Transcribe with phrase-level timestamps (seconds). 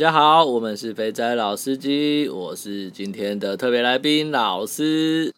[0.00, 5.30] 家好，我们是肥仔老司机，我是今天的特别来宾老师。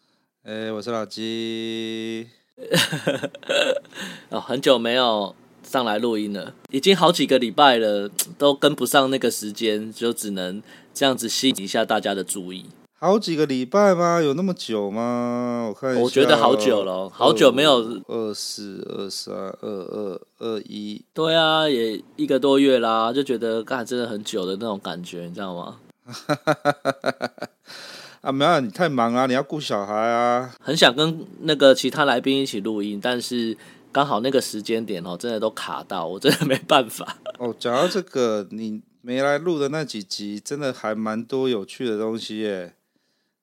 [0.43, 2.29] 哎、欸，我是老鸡。
[4.31, 12.67] 哦，很久没有上来录音了，已经好几个礼拜了，都跟不上那个时间，就只能这样子吸引一下大家的注意。
[13.03, 14.21] 好几个礼拜吗？
[14.21, 15.65] 有那么久吗？
[15.67, 21.03] 我看一下，我觉得好久了，好久没有二四二三二二二一。
[21.13, 25.79] 对啊，也一个多月啦，就觉得刚才真的很久的那种感觉，你知道吗？
[28.21, 30.55] 啊，没有，你太忙啊，你要顾小孩啊。
[30.61, 33.57] 很想跟那个其他来宾一起录音，但是
[33.91, 37.17] 刚好那个时间点哦，真的都卡到，我真的没办法。
[37.37, 42.75] 哦，讲到这个，你没来录的那几集，真的还蛮多有趣的东西耶。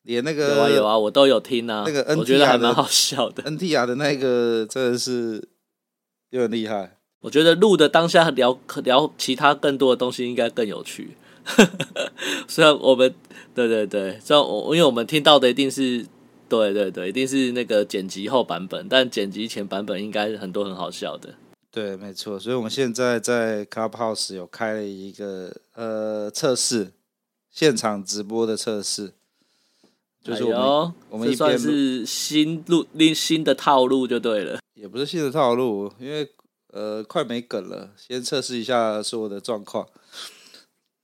[0.03, 1.85] 连那个有啊有啊，我都有听啊。
[1.87, 3.43] 那个 NTR 我觉得还蛮好笑的。
[3.43, 5.49] NTR 的那个真的是
[6.31, 6.99] 又很厉害。
[7.21, 11.17] 我觉得录的当下聊聊其他更多的东西应该更有趣。
[12.49, 13.15] 虽然我们
[13.55, 16.07] 对对对，虽然我因为我们听到的一定是
[16.49, 21.35] 对对对，一定是那个剪辑后版本，但剪辑前版本应该很多很好笑的。
[21.71, 22.39] 对，没错。
[22.39, 26.93] 所以我们现在在 Clubhouse 有开了一个呃测试，
[27.51, 29.13] 现场直播的测试。
[30.23, 36.31] 就是我们，哎、我们一算是新路另新的套路就对了，也不是新的套路，因为
[36.69, 39.89] 呃快没梗了，先测试一下所有的状况。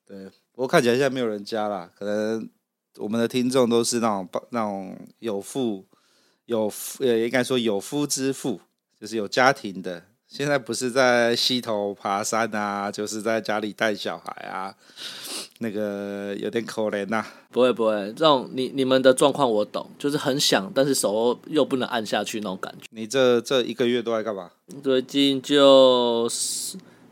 [0.07, 2.49] 对，不过看起来现在没有人加啦，可能
[2.99, 5.87] 我们的听众都是那种那种有妇
[6.45, 8.61] 有呃应该说有夫之妇，
[9.01, 10.05] 就是有家庭的。
[10.37, 14.75] 现在不是在溪头爬山啊，就是在家里带小孩啊，
[15.61, 17.25] 那个有点可怜呐。
[17.51, 22.87] 不会不会，这种你你们的状况我懂，就是很想，但是手又不能按下去那种感觉。
[22.91, 24.51] 你这这一个月都在干嘛？
[24.83, 26.29] 最近就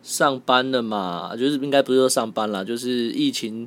[0.03, 3.67] 上班了嘛，就是应该不是说上班啦，就是疫情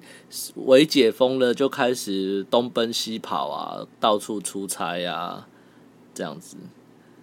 [0.67, 5.47] 微解封了，就开始东奔西跑啊，到处出差啊，
[6.13, 6.57] 这样子。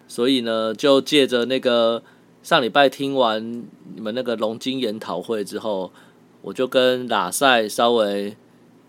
[0.09, 2.03] 所以呢，就借着那个。
[2.45, 5.91] 上礼拜听完你们那个龙津研讨会之后，
[6.43, 8.37] 我就跟拉塞稍微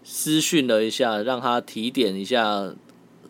[0.03, 2.73] 私讯了一下，让他提点一下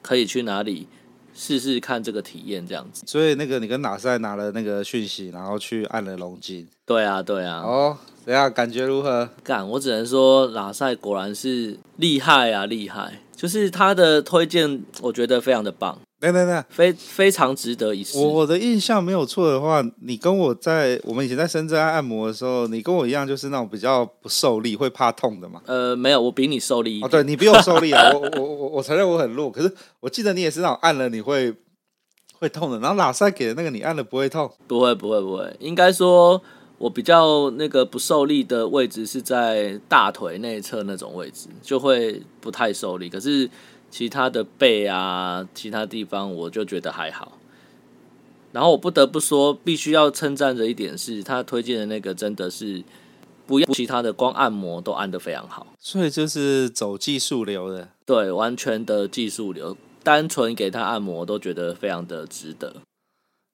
[0.02, 0.88] 可以去哪里
[1.35, 3.03] 试试看这个体验这样子。
[3.06, 6.68] 所以那个你跟拉塞拿了那个讯息，然后去按了龙津。
[6.88, 7.62] 对啊，对啊。
[7.62, 8.52] 哦，怎样？
[8.52, 9.30] 感觉如何？
[9.44, 13.22] 干，我只能说拉塞果然是厉害啊，厉害！
[13.35, 16.00] 就是他的推荐，我觉得非常的棒。
[16.18, 18.18] 对对对，非非常值得一试。
[18.18, 25.62] 我的印象没有错的话，你跟我在我们以前在深圳按摩的时候，你跟我一样，就是那种比较不受力、会怕痛的嘛。
[25.66, 27.02] 呃，没有，我比你受力。
[27.03, 28.09] 哦，对，你比我受力啊！
[28.16, 31.53] 我我我我承认我很弱，可是我记得你也是那种按了你会
[32.40, 32.80] 会痛的。
[32.80, 34.50] 然后拉塞给的那个你按了不会痛？
[34.68, 36.42] 不会不会不会，应该说
[36.78, 43.09] 我比较那个不受力的位置是在大腿内侧那种位置，就会不太受力。
[43.09, 43.47] 可是。
[43.95, 47.38] 其他的背啊，其他地方我就觉得还好。
[48.51, 52.84] 然后我不得不说，必须要称赞的一点是，他推荐的那个真的是
[53.47, 55.67] 不要其他的，光按摩都按得非常好。
[55.79, 62.75] 所以就是走技术流的，对，完全的技术流，单纯给他按摩都觉得非常的值得。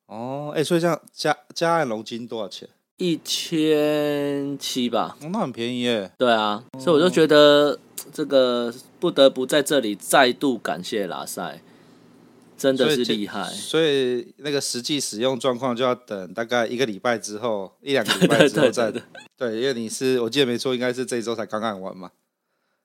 [0.08, 2.68] 哦，哎、欸，所以这样加加按龙筋多少钱？
[3.02, 5.18] 一千七吧。
[5.22, 6.12] 哦，那很便宜耶。
[6.18, 7.80] 对啊，所以我就觉得。
[8.12, 11.62] 这个不得不在这里再度感谢拉塞，
[12.58, 13.48] 真的是厉害。
[13.48, 18.92] 所以，所以那个实际使用状况就要等大概一个礼拜之后，一两个礼拜之后 再。
[19.38, 22.10] 对，因为你是我记得没错，应该是这一周才刚按完嘛。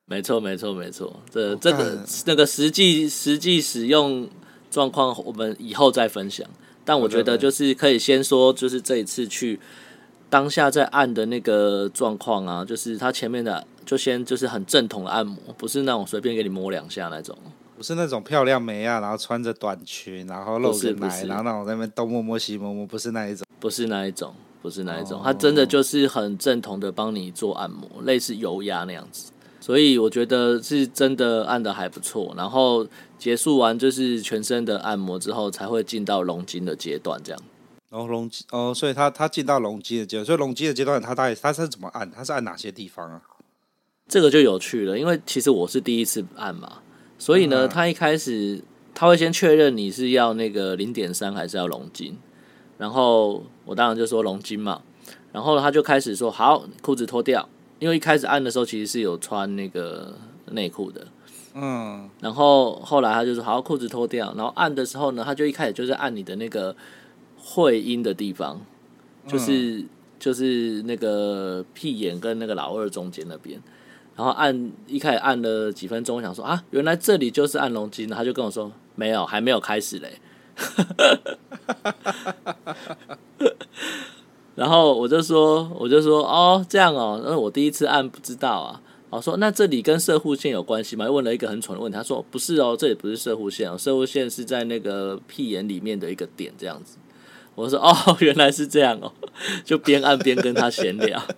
[0.04, 1.20] 没错，没错，没错。
[1.30, 4.28] 这这个那个实际实际使用
[4.70, 6.46] 状况，我们以后再分享。
[6.84, 9.58] 但我觉得就是可以先说，就是这一次去
[10.28, 13.66] 当下在按的那个状况啊，就是他前面的。
[13.86, 17.38] 就先就是很正统的按摩，不是那种随便给你摸两下那种，
[17.76, 29.30] 不是那种漂亮美啊，然后穿着短裙，然后露着奶，然后那种在那边东摸摸西摸摸，不是那一种，不是那一种，不是那一种，他真的就是很正统的帮你做按摩，类似油压那样子，
[29.60, 32.34] 所以我觉得是真的按的还不错。
[32.36, 32.84] 然后
[33.16, 37.40] 结束完就是全身的按摩之后，才会进到龙筋的阶段，这样。
[37.88, 42.10] 然后龙筋哦，所以他他进到龙基的阶段，所以龙基的阶段，他大概他是怎么按？
[42.10, 43.22] 他是按哪些地方啊？
[44.08, 46.80] 这个就有趣了，因为其实我是第一次按嘛，
[47.18, 48.62] 所以呢，他一开始
[48.94, 52.16] 他会先确认你是要那个零点三还是要龙筋，
[52.78, 54.82] 然后我当然就说龙筋嘛，
[55.32, 57.48] 然后他就开始说好，裤子脱掉，
[57.78, 60.14] 因为一开始按的时候其实是有穿那个
[60.52, 61.06] 内裤的，
[61.54, 66.74] 嗯，然后后来他就说好，裤子脱掉，然后按的时候呢，他就一开始就是按你的那个
[67.48, 68.60] 会阴的地方，
[69.28, 69.84] 就是
[70.18, 73.62] 就是那个屁眼跟那个老二中间那边。
[74.16, 80.18] 然后按一开始按了几分钟，我想说啊，原来这里就是按龙筋，他就跟我说没有，还没有开始嘞。
[84.56, 88.82] 然后我就说，我就说哦，这样哦，那我第一次按不知道啊。
[89.10, 91.04] 我说那这里跟射护线有关系吗？
[91.04, 91.96] 又问了一个很蠢的问题。
[91.96, 96.96] 他说不是哦，这里不是射护线哦，射护线是在那个屁眼里面的一个点，这样子。
[97.56, 99.12] 我说哦， 原来是这样哦，
[99.64, 101.20] 就边按边跟他闲聊。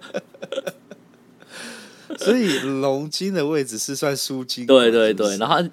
[2.18, 5.70] 所以龙筋的位置是算枢筋，对对对，然后他，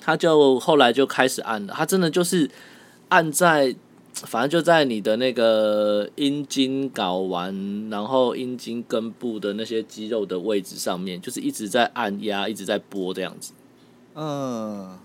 [0.00, 2.50] 他就后来就开始按了，他真的就是
[3.10, 3.76] 按在，
[4.14, 13.52] 反正就在你的那个阴茎睾丸，然后阴茎根部的那些肌肉的位置上面，就是一直在按压，一直在拨这样子。
[14.14, 14.98] 嗯，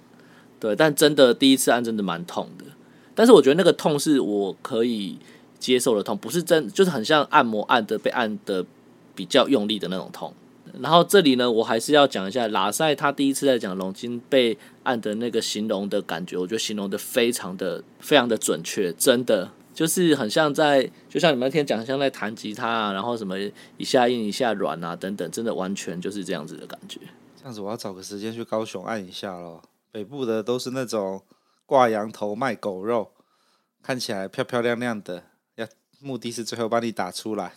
[0.59, 2.65] 对，但真的第一次按真的蛮痛的，
[3.15, 5.17] 但是我觉得那个痛是我可以
[5.59, 8.65] 接受的痛，不是真，就是很像按摩按的被按的
[9.13, 10.33] 比较用力的那种痛。
[10.79, 23.37] 然后这里呢，我还是要讲一下拉塞他第一次在讲龙筋被按的那个形容的感觉，我觉得形容的非常的非常的准确，真的就是很像在，就像你们那天讲，像在弹吉他啊，然后什么
[23.77, 26.99] 一下硬一下软啊等等，真的完全就是这样子的感觉。
[27.37, 29.61] 这样子，我要找个时间去高雄按一下咯。
[29.91, 31.21] 北部的都是那种
[31.73, 33.09] 挂羊头卖狗肉，
[33.81, 35.23] 看起来漂漂亮亮的，
[35.55, 35.65] 要
[35.99, 37.53] 目的是最后帮你打出来。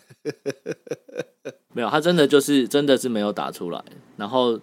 [1.74, 3.84] 没有，他真的就是真的是没有打出来，
[4.16, 4.58] 然后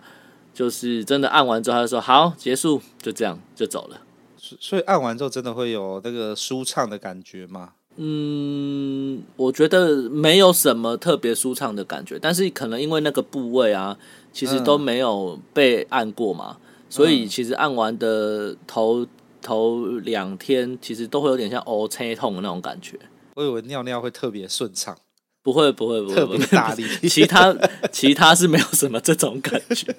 [0.55, 4.01] 就是真的按完之后，他就说好结束，就这样就走了。
[4.35, 7.73] 所以按完之后真的会有那个舒畅的感觉吗？
[7.97, 13.95] 嗯，我觉得没有什么特别舒畅的感觉，但是可能因为那个部位啊，
[14.31, 19.05] 其实都没有被按过嘛，嗯、所以其实按完的头
[19.43, 22.97] 头两天，其实都会有点像 O 车痛的那种感觉。
[23.35, 24.97] 我以为尿尿会特别顺畅。
[25.43, 26.85] 不会不会不会，特别大力。
[27.09, 27.53] 其他
[27.91, 29.93] 其他是没有什么这种感觉，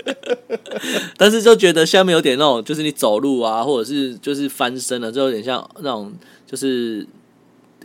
[1.18, 6.10] 但是就觉得下面有点那种，就是你走路啊，或者是就是翻身了，就有点像那种
[6.46, 7.06] 就是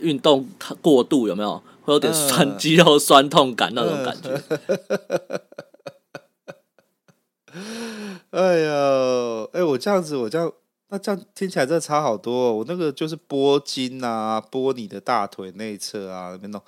[0.00, 0.48] 运动
[0.80, 1.62] 过度，有没有？
[1.82, 4.40] 会有点酸肌肉酸痛感那种感觉。
[8.30, 10.50] 哎呦，哎，我这样子，我这样，
[10.90, 12.52] 那这样听起来真的差好多哦。
[12.52, 16.60] 我那个就是拨筋啊，拨你的大腿内侧啊，那边弄。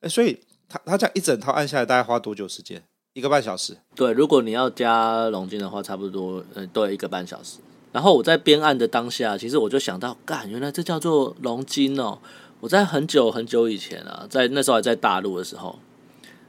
[0.00, 2.82] 哎，所以他他这样一整套按下来大概花多久时间？
[3.12, 3.76] 一个半小时。
[3.94, 7.58] 对，如果你要加龙筋的话，差不多呃，对，一个半小时。
[7.90, 12.18] 然后我在边按的当下，其实我就想到，干，原来这叫做龙筋哦。
[12.60, 15.78] 我在很久很久以前啊，在那时候还在大陆的时候，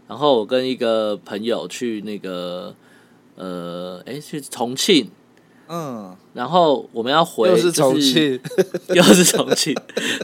[0.08, 2.76] 然后我跟一个朋友去那个
[3.36, 5.10] 呃，哎，去重庆。
[5.72, 8.40] 嗯，然后我们要回，又是重庆，
[8.96, 9.76] 又是重庆，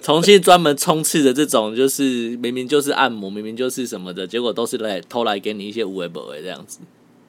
[0.02, 6.80] 重庆专门充斥着这种，就是明明就是按摩，明明就是什么的，结果都是来偷来给你一些无为不为这样子。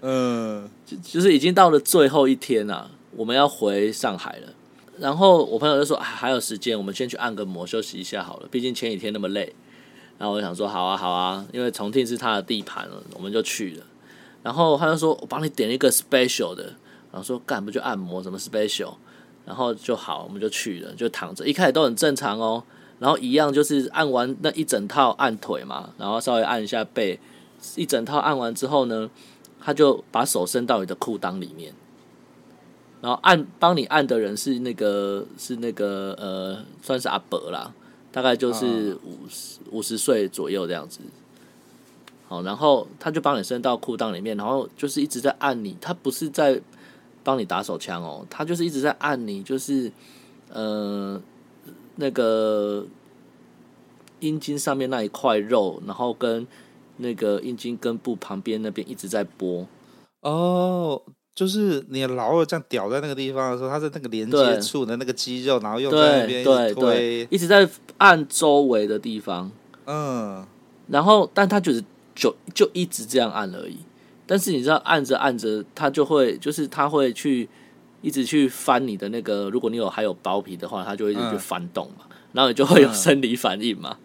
[0.01, 4.55] 嗯，就就是已经到了最后一天了，我们要回上海了。
[4.99, 8.49] 然后我朋友就说：“还有时间，我们先去按个摩，休息一下好了。
[8.51, 9.55] 毕竟前几天那么累。”
[10.17, 13.85] 然后我想说：“好啊，好啊，因为重庆是他的地盘了，我们就去了。”
[14.43, 16.73] 然后他就说：“我帮你点一个 special 的。”
[17.17, 18.93] 然后说干不就按摩什么 special，
[19.47, 22.63] 然后就好，我们就去了，就躺着，一开始都很正常哦。
[22.99, 27.19] 然后一样就是按完那一整套按腿嘛，然后稍微按一下背，
[27.75, 29.09] 一整套按完之后呢，
[29.59, 31.73] 他就把手伸到你的裤裆里面，
[33.01, 37.73] 然后按帮你按的人是那个是那个呃，算是阿伯啦，
[38.13, 41.01] 大概就是五十五十岁左右这样子。
[42.29, 46.61] 好，然后他就帮你伸到裤裆里面，然后就是一直在按你，他不是在。
[47.27, 49.91] 帮你打手枪哦，他就是一直在按你，就是
[50.53, 51.21] 呃
[51.97, 52.87] 那个
[54.21, 56.47] 阴茎上面那一块肉，然后跟
[56.99, 59.67] 那个阴茎根部旁边那边一直在拨。
[60.21, 61.03] 哦，
[61.35, 67.69] 就是你老二这样屌在那个地方的时候，他在那个连接处的那个肌肉，然后又在那边对对，一直在
[67.99, 69.51] 按周围的地方。
[69.87, 70.47] 嗯，
[70.87, 71.83] 然后但他就是
[72.15, 73.79] 就就一直这样按而已。
[74.27, 77.49] 但是你知道，按着按着，它就会，就是它会去
[78.03, 83.97] 一直去翻你的那个，如果你有还有包皮的话，它就会一直去翻动嘛，嗯、然后你就会有生理反应嘛。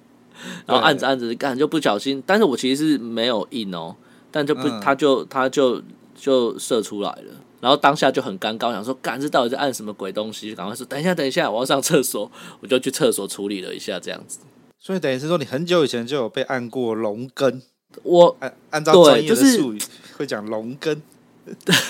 [0.45, 3.95] 嗯、然后按着按着，干就不小心，但是我其实是没有硬哦，
[4.29, 5.81] 但就不，它、嗯、就它就
[6.15, 7.33] 就射出来了。
[7.59, 10.55] 然后当下就很尴尬，我想说，干这到底在按什么鬼东西？
[10.55, 14.39] 赶快说，等一下，等一下，我要上厕所，我就去厕所处理了一下，这样子。
[14.79, 17.61] 所以等于是说，你很久以前就有被按过龙根。
[18.03, 21.01] 我按按照专业的术语、就是、会讲龙根，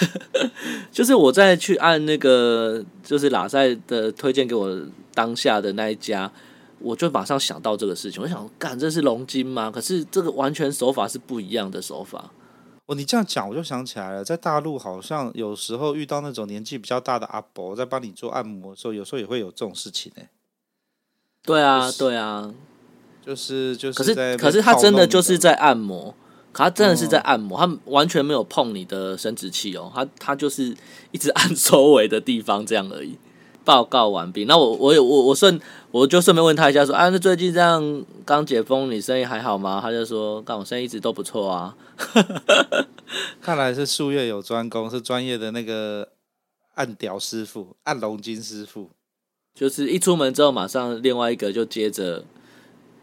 [0.92, 4.82] 就是我在去按那个就是拉塞的推荐给我
[5.14, 6.32] 当下的那一家，
[6.80, 8.22] 我就马上想到这个事情。
[8.22, 9.70] 我想，干这是龙筋吗？
[9.70, 12.32] 可是这个完全手法是不一样的手法。
[12.88, 20.24] 哦，你这样讲，我就想起来了，在大陆好像有时候遇到那种年纪比较大的阿伯在帮你做按摩的时候，有时候也会有这种事情呢。
[21.44, 22.54] 对啊，对啊。
[23.26, 26.16] 就是就是，可是可是他真的就是在按摩，
[26.52, 30.76] 可他真的是在按摩，他完全没有碰你的生殖器哦，他他就是
[31.12, 33.18] 一直按周围的地方这样而已。
[33.64, 35.62] 报告完毕，那我我有我我顺
[35.92, 39.80] 我就顺便问他一下说，啊，那最近这样刚解封，你生意还好吗？
[39.80, 41.78] 他就说，干我生意一直都不错啊。
[43.40, 46.10] 看来是术业有专攻，是专业的那个
[46.74, 48.90] 按屌师傅，按龙筋师傅，
[49.54, 52.26] 就是一出门之后马上另外一个就接着。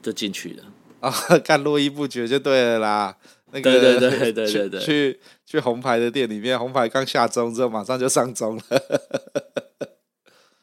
[0.03, 0.65] 就进去了
[1.01, 1.11] 啊，
[1.45, 3.17] 看络绎不绝就对了啦。
[3.51, 8.63] 那个对对对对 对对，去去红牌的店里面，红牌刚下钟之后，马上就上钟了。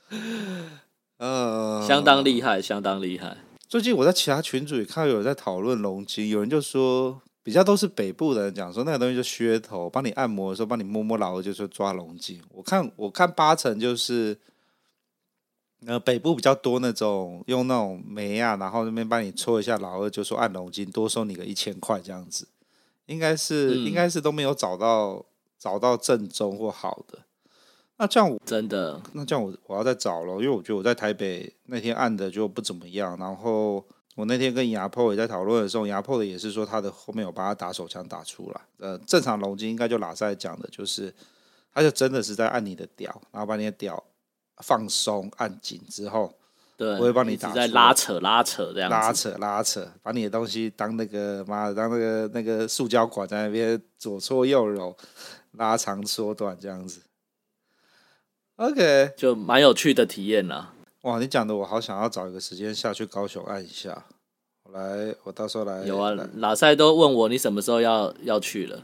[1.18, 3.38] 嗯，相当厉害，相当厉害。
[3.68, 12.40] 最近我在其他群组也看到有人在讨论龙筋，有人就说比较都是北部的人讲说那个东西就噱头，帮你按摩的时候帮你摸摸老二，就说抓龙筋。
[12.50, 14.38] 我看我看八成就是。
[15.86, 22.48] 呃，北部比较多那种用那种煤啊，然后那边帮你搓一下老二，就说按龙筋，多收你个一千块这样子，
[23.06, 25.24] 应该是、嗯、应该是都没有找到
[25.60, 27.20] 找到正宗或好的。
[27.98, 33.16] 那这样我真的，那这样我我要再找了，因为我觉得我在台北那天按的就不怎么样。
[33.18, 38.62] 然后我那天跟牙破也在讨论的时候，牙破的也是说他的后面有把他打手枪打出来。
[38.80, 41.14] 呃，正常龙筋应该就拉塞讲的，就是
[41.74, 44.04] 他就真的是在按你的屌，然后把你的屌。
[44.58, 46.34] 放松按紧之后，
[46.78, 54.96] 对，我会帮你打，在拉扯拉扯这样，拉扯拉扯，把你的东西当那个妈的，当那个那个塑胶管在那边左搓右揉，
[55.54, 57.02] 拉长缩短这样子。
[58.58, 60.74] OK，就蛮有趣的体验啦。
[61.02, 64.06] 哇，你讲的我好想要找一个时间下去高雄按一下。
[64.64, 65.84] 我来，我到时候来。
[65.84, 68.84] 有啊，老赛都问我你什么时候要要去了。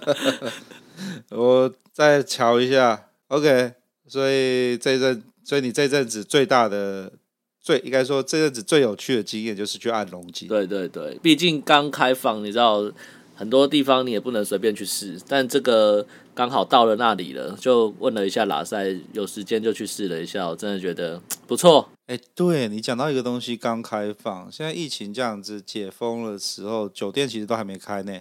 [1.30, 3.08] 我再瞧一下。
[3.28, 3.77] OK。
[4.08, 7.12] 所以这阵，所以你这阵子最大的、
[7.60, 10.48] 最应该说这阵子最有趣的经验就是去按龙筋。
[10.48, 12.90] 对对对，毕竟刚开放，你知道
[13.34, 21.88] 很多地方你也不能随便去试，但这个刚好到了那里了，就问了一下拉塞，有时间就去试了一下，我真的觉得不错。
[22.06, 28.18] 哎、欸，对你讲到一个东西刚开放，现在疫情这样子解封的时候，酒店其实都还没开呢。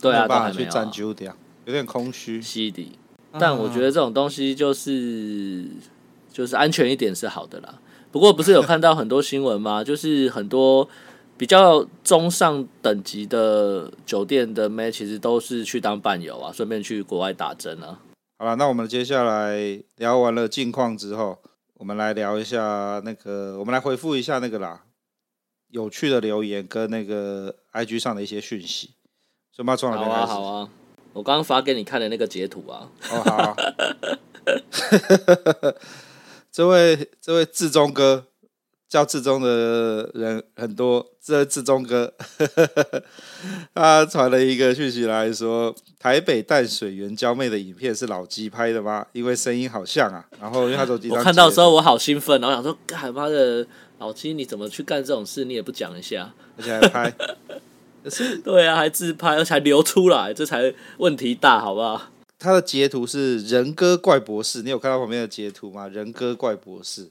[0.00, 1.34] 对啊，没办法去占酒店，
[1.66, 2.40] 有点空虚。
[2.40, 2.92] 西底。
[3.38, 5.66] 但我觉得这种东西就是
[6.32, 7.78] 就是安全一点是好的啦。
[8.10, 9.82] 不过不是有看到很多新闻吗？
[9.84, 10.88] 就是很多
[11.36, 18.00] 比较中上等级的酒店的妹，其实都是去当伴游啊，顺便去国外打针啊。
[18.38, 21.38] 好了，那我们接下来聊完了近况之后，
[21.74, 24.84] 我们来聊一下那个，我们来回复一下那个啦，
[25.70, 28.90] 有趣的留言跟那个 IG 上的一些讯息。
[29.52, 30.68] 所以马上来好啊，好啊。
[31.18, 32.88] 我刚刚发给你看的那个截图啊！
[33.10, 33.56] 哦好，
[36.52, 38.24] 这位这位志忠哥
[38.88, 42.14] 叫志忠的人很多，这位志忠哥
[43.74, 49.04] 他传了一个讯息来说，台北淡水援交妹的影片是老鸡拍的吗？
[49.12, 50.24] 因为声音好像啊。
[50.40, 53.66] 然后因为他手机，我看到的时候我好兴奋，然后想说，干妈的
[53.98, 55.44] 老鸡你怎么去干这种事？
[55.44, 57.12] 你也不讲一下，而且还拍。
[58.04, 62.10] 是， 对啊，还自拍，而且还流出来，这才问题大，好不好？
[62.38, 65.88] 他的截图是人哥怪博士，你有看到旁边的截图吗？
[65.88, 67.10] 人哥怪博士，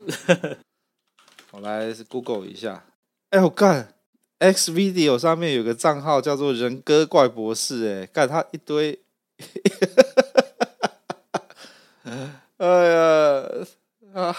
[1.52, 2.84] 我来 Google 一下。
[3.28, 3.92] 哎、欸，我干
[4.38, 8.98] ，X Video 上面有个账号叫做人哥怪博士，哎，干他一堆，
[12.56, 13.44] 哎呀，
[14.14, 14.36] 啊，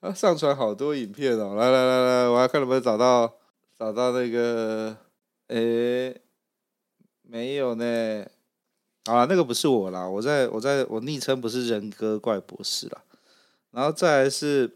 [0.00, 3.32] 他上传好多影片哦，来来来来，我要看能不能找到，
[3.78, 4.96] 找到那个。
[5.48, 6.20] 诶、欸，
[7.22, 8.26] 没有呢。
[9.04, 13.02] 啊，那个不是我啦，我在我在我昵称不是人格怪博士啦。
[13.70, 14.70] 然后再来是，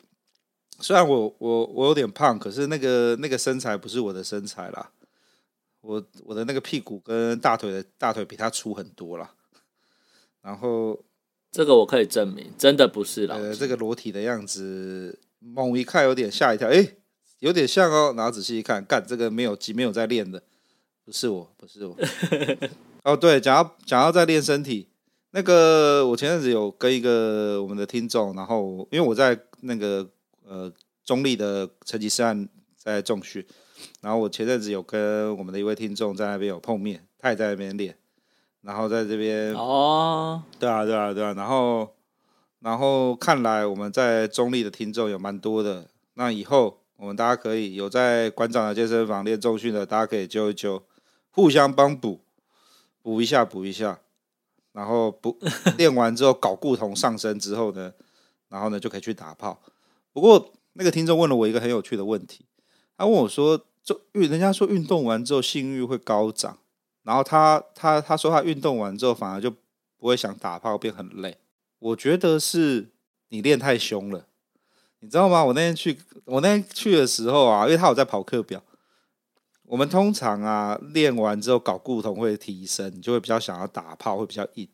[0.80, 4.90] 虽然我我我有点胖，可是那个那个身材不是我的身材啦。
[5.82, 9.34] 我我的那个屁股跟大腿的大腿比他粗很多啦。
[10.40, 11.04] 然后
[11.50, 13.36] 这个我可以证明，真的不是啦。
[13.36, 16.96] 呃，这个裸体的样子，猛一看有点吓一跳，诶、欸，
[17.42, 18.14] 有点像哦。
[18.16, 20.42] 然后仔细一看，干这个没有肌没有在练的。
[21.04, 21.96] 不是我，不是我。
[23.02, 24.88] 哦，对，讲要讲要在练身体，
[25.32, 30.08] 那个我前阵子有跟一个我们的听众，然后因为我在那个
[30.46, 30.72] 呃
[31.04, 33.44] 中立的成吉思汗在重训，
[34.00, 37.96] 然后我前阵子有跟我们的一位听众在那边有碰面，他也在那边练，
[38.60, 41.96] 然后在这边哦，对啊，对啊，对啊，然后
[42.60, 50.80] 然后看来我们在中立的听众有蛮多的，那以后我们大家可以有在馆长的健身房练重训的，大家可以揪一揪，
[51.30, 52.20] 互相帮补。
[53.02, 53.98] 补一下，补一下，
[54.70, 55.36] 然后补
[55.76, 57.92] 练完之后搞固酮上升之后呢，
[58.48, 59.60] 然后呢就可以去打炮。
[60.12, 62.46] 不过那个听众问了我一个很有趣的问题，
[62.96, 66.56] 他问我说：“就因为人家说运动完之后性欲会高涨，
[67.02, 71.38] 然后他他他说他运动完之后反而就不会想打炮，变很累。”
[71.80, 72.92] 我觉得是
[73.30, 74.28] 你练太凶了，
[75.02, 75.44] 你知道吗？
[75.44, 78.62] 我那天去，我那天去的时候啊，因为他有在跑课表。
[79.64, 84.68] 我们通常啊，练完之后搞固酮会提升，就会比较想要打炮，会比较硬。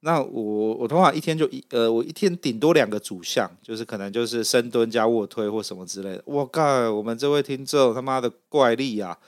[0.00, 6.22] 那我我通常一天就一呃，我一天顶多两个主项，就是可能就是深蹲加卧推或什么之类的。
[6.24, 9.18] 我靠，我们这位听众他妈的怪力啊！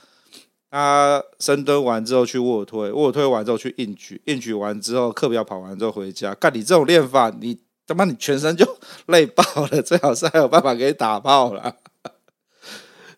[0.70, 6.34] 他深蹲完之后去卧推，卧推完之后去硬举，硬举完之后课表跑完之后回家。
[6.34, 8.66] 干你这种练法，你他妈你全身就
[9.06, 11.76] 累爆了，最好是还有办法给你打爆了。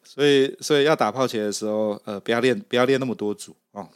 [0.02, 3.87] 所以，所以要打炮前的时候，呃，不要练，不要练那么多组哦。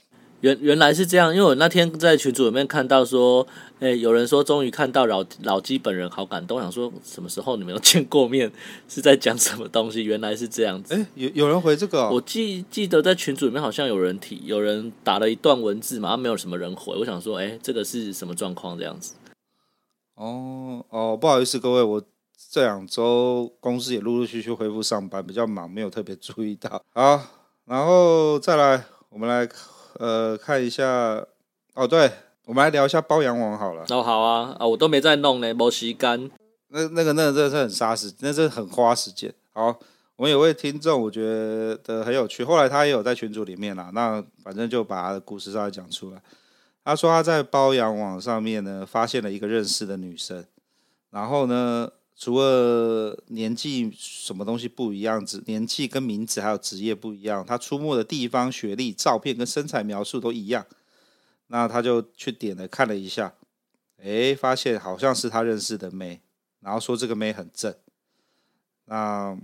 [0.42, 3.46] 原原来是这样，因为我那天在群组里面看到说，
[3.78, 6.58] 哎、欸，有人说终于看到老老鸡本人，好感动。
[6.58, 8.50] 我想说什么时候你们有见过面？
[8.88, 10.04] 是在讲什么东西？
[10.04, 10.94] 原来是这样子。
[10.94, 12.10] 哎、欸，有有人回这个、哦？
[12.12, 16.94] 我记记得在群组里面好像有人提，有人打了一段文字嘛，没有什么人回。
[16.96, 18.78] 我想说，哎、欸，这个是什么状况？
[18.78, 19.12] 这样子。
[20.20, 22.02] 哦哦，不好意思，各位，我。
[22.52, 26.82] 这两周公司也陆陆续续恢复上班，比较忙，没有特别注意到。
[26.94, 27.22] 好，
[27.66, 29.48] 然后再来，我们来
[29.98, 31.24] 呃看一下。
[31.74, 32.10] 哦，对，
[32.46, 33.84] 我们来聊一下包养网好了。
[33.90, 36.30] 哦，好啊，啊，我都没在弄呢，没时间。
[36.68, 39.32] 那那个那个真的是很杀时，那是很花时间。
[39.52, 39.78] 好，
[40.16, 41.22] 我们有位听众，我觉
[41.84, 42.42] 得很有趣。
[42.42, 46.20] 后来他也有在群组里面啦，那反正就把他的故事稍微讲出来。
[46.84, 50.44] 他说他在包养网上面呢，发现了一个认识的女生，
[51.10, 51.90] 然后呢。
[52.16, 60.66] 除了年纪什么东西不一样子，年纪跟名字还有职业不一样，他出没的地方、学历、照片跟身材描述都一样。
[61.46, 63.32] 那他就去点了看了一下，
[64.02, 66.20] 诶，发现好像是他认识的妹，
[66.60, 67.74] 然后说这个妹很正。
[68.84, 69.34] 那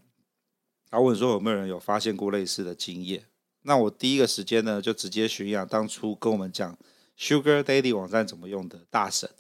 [0.91, 3.25] 他问说有没有人有发现过类似的经验？
[3.63, 6.77] 那我第一个时间呢，就直接寻养当初跟我们讲
[7.19, 9.31] Sugar Daddy 网站怎么用的大神，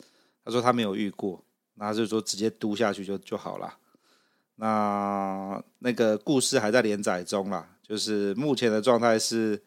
[0.44, 1.44] 他说他没有遇过。
[1.78, 3.76] 那就说直接嘟下去就就好了。
[4.54, 9.62] 那那个故事还在连载中啦，就是目前的状态是，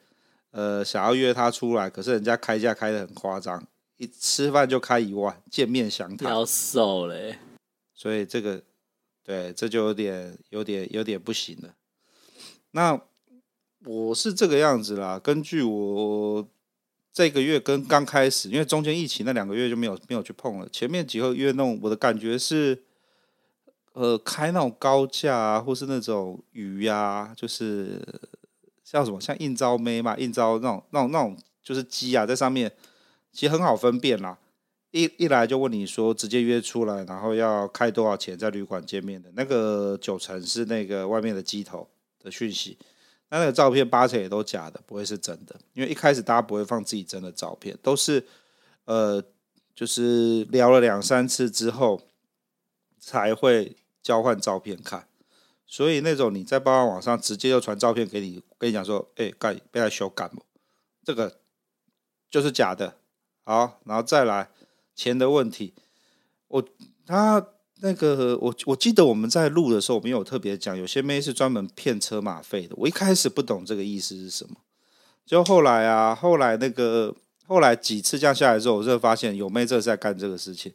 [0.50, 3.64] 呃，想要约他出来，可是人家开价开的很夸张，
[3.98, 6.32] 一吃饭就开一万，见面详谈。
[6.32, 7.38] 要瘦嘞，
[7.94, 8.64] 所以这个，
[9.24, 11.76] 对，这就有点有点有点不行了。
[12.72, 13.00] 那
[13.86, 16.48] 我是这个样子啦，根据我。
[17.20, 20.70] 这个月跟刚开始，因为中间疫情那两个月就没有没有去碰了。
[20.70, 22.82] 前面几个月那，我的感觉是，
[23.92, 28.02] 呃，开那种高价啊，或是那种鱼呀、啊，就是
[28.86, 32.72] 像什么像应招妹嘛，应招那种那种那种就是鸡啊，在上面
[33.34, 34.38] 其实很好分辨啦。
[34.92, 41.86] 一一来就问你说直接约出来，然后要开多少钱在旅馆见面的那个九成是那个外面的鸡头
[42.24, 42.78] 的讯息。
[43.30, 48.26] 那那个照片八成也都假的，不会是真的，因为一开始大家不会放自己真的照片，都是
[48.86, 49.24] 呃，
[49.76, 52.02] 就是聊了两三次之后
[53.00, 55.08] 才会交换照片看。
[55.66, 60.34] 所以那种你在包养网上直接就传照片给你，跟你讲说，哎、欸，干被他修改了，
[61.04, 61.40] 这个
[62.30, 62.96] 就是假的。
[63.44, 64.50] 好，然后再来
[64.96, 65.74] 钱的问题，
[66.48, 66.64] 我
[67.06, 67.46] 他。
[67.82, 72.76] 那个我我记得我们在录的时候，我们有特别讲，有些妹是专门骗车马费的。
[72.78, 74.56] 我一开始不懂这个意思是什么，
[75.26, 77.16] 就后来啊，后来那个
[77.48, 80.74] 后来几次这样下来之后，我就发现有妹这是在干这个事情。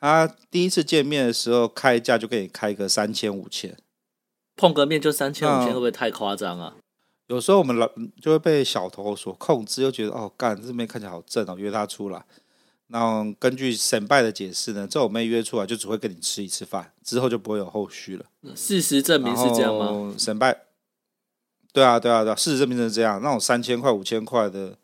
[0.00, 3.76] 他第一次见面的时候开价就给你开个三千五千，
[4.54, 6.76] 碰个面就三千五千，会不会太夸张啊？
[7.26, 7.90] 有时候我们老
[8.22, 12.24] 就会被小头所控制，又觉得哦，干这妹看起来好正哦，约她出来。
[12.90, 18.24] 那根据神拜的解释呢，这种妹约出来就只会跟你吃一次饭，之后就不会有后续了。
[18.56, 20.14] 事实证明是这样吗？
[20.18, 20.62] 神拜，
[21.72, 23.20] 对啊，对啊，对啊，事实证明是这样。
[23.22, 24.78] 那种三千块、五千块的，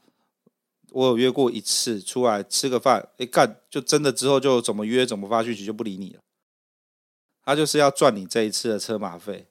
[0.91, 6.21] 我有约过一次出来吃个饭，哎干，就真的之后就怎么约怎么发讯息就不理你了。
[7.43, 9.47] 他就是要赚你这一次的车马费，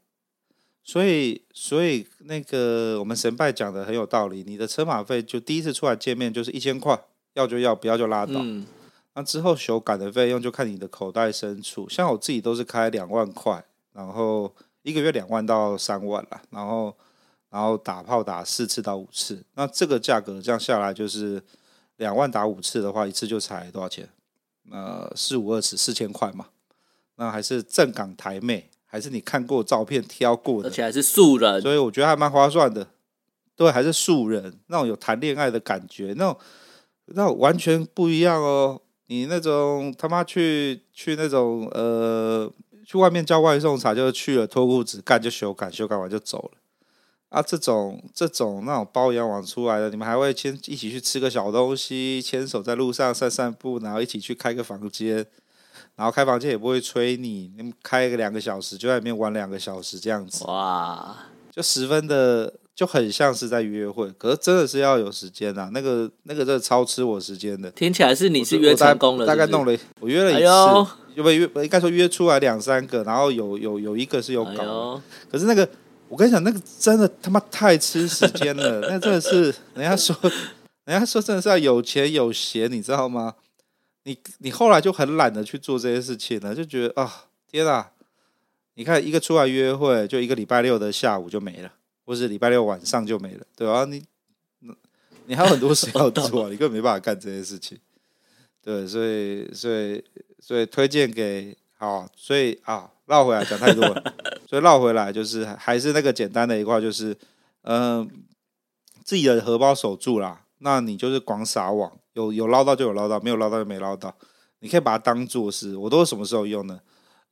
[0.83, 4.43] 所以，所以那个我们神拜讲的很有道理。
[4.45, 7.03] 你的车马费就第一次出来见面就是一千块，
[7.33, 8.33] 要就要，不要就拉倒。
[8.35, 8.65] 嗯，
[9.13, 11.87] 那之后修改的费用就看你的口袋深处。
[11.89, 16.95] 像我自己都是开两万块，然后一个月两万到三万啦，然后
[17.49, 19.43] 然后打炮打四次到五次。
[19.55, 21.41] 那这个价格这样下来就是
[21.97, 24.09] 两万打五次的话，一次就才多少钱？
[24.71, 26.47] 呃，四五二十四千块嘛。
[27.15, 28.69] 那还是正港台妹。
[28.85, 32.87] 还是你看过照片挑过的，而且还是素人，所以我觉得还蛮划算的。
[33.55, 36.37] 对，还是素人，那种有谈恋爱的感觉，那种
[37.07, 38.81] 那完全不一样哦。
[39.07, 42.51] 你那种他妈去去那种呃，
[42.85, 46.51] 去外面叫外送茶，就是去了脱裤子干就修改，修改完就走了。
[47.29, 55.25] 啊，这种这种那种包养网出来的，你们还会牵一起去吃个小东西，牵手在路上散散步，然后一起去开个房间。
[55.95, 61.15] 然后开房间也不会催你，你们开个两个小时就在里面玩两个小时这样子，哇，
[61.51, 67.69] 就十分的就很像是在约会，可是真的是要有时间啊，那个那个真的超吃我时间的。
[67.71, 69.37] 听起来是你是约成功了是是？
[69.37, 75.67] 大概弄了，我约了一次，哎、因为约应该说约出来两三个，然后有有有一个是有搞，哎、可是那个
[76.09, 80.15] 我跟你讲，那个真的他妈太吃时间了， 那真的是人家说
[80.85, 83.35] 人家说真的是要有钱有闲，你知道吗？
[84.05, 87.11] 你你后来就很懒得去做这些事情了，就觉得啊、哦，
[87.49, 87.91] 天啊！
[88.75, 91.71] 你看一个出来约会，就一个礼拜六的下午就没了，
[92.05, 94.03] 或是礼拜六晚上就没了，对啊，你
[95.25, 97.79] 你还有很多事要做， 你根本没办法干这些事情。
[98.61, 100.03] 对，所以所以
[100.39, 104.13] 所以推荐给好，所以啊，绕回来讲太多了，
[104.47, 107.17] 所以绕回来就是还是那个简单的一块，就是
[107.63, 108.07] 嗯、呃，
[109.03, 110.45] 自己的荷包守住啦。
[110.59, 114.15] 那你就是广撒网，有有捞到就有捞到，没有捞到就没捞到。
[114.59, 116.79] 你可以把它当做是，我都什么时候用呢？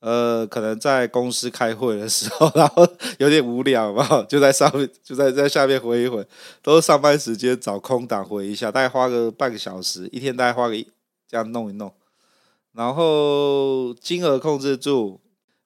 [0.02, 2.86] 呃，可能在公司开会的时候，然后
[3.18, 6.24] 有点无聊嘛，就在上面，就在在下面回一回，
[6.62, 10.76] 都是上班时间找空档回一下，大概花个半个小时，一天大概花个
[11.28, 11.92] 这样弄一弄，
[12.74, 15.22] 然后金额控制住，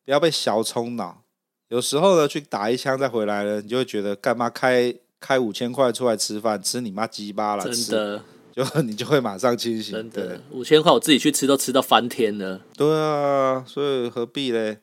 [0.06, 1.24] 不要被小冲脑。
[1.70, 4.94] 有时候呢，去打一枪再回来了，你就会觉得干嘛开？
[5.18, 7.64] 开五千块出来吃饭，吃你妈鸡巴了！
[7.64, 8.22] 真的，
[8.56, 9.94] 就 你就会马上清醒。
[9.94, 12.62] 真的，五千块我自己去吃都吃到翻天了。
[12.78, 14.80] 对啊，所以何必嘞？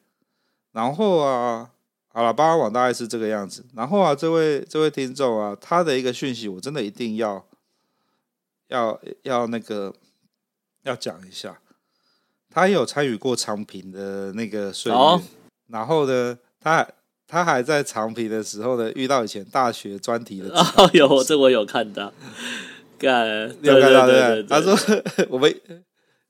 [0.73, 1.71] 然后啊，
[2.09, 3.65] 好了，八卦网大概是这个样子。
[3.75, 7.45] 然后啊，这位这位听众啊，他的一个讯息，我真的一定要
[8.69, 9.95] 要要那个
[10.83, 11.59] 要讲一下。
[12.51, 15.23] 他也有参与过长平的那个岁月，哦、
[15.69, 16.87] 然后呢，他。
[17.29, 22.13] 他还在长平的时候呢，遇到以前大学专题的 哦，有这我有看到，
[23.03, 24.79] 干有看到对，他说
[25.29, 25.53] 我们